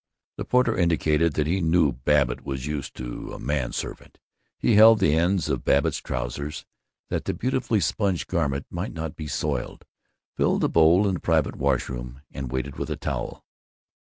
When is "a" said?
3.33-3.39, 12.89-12.95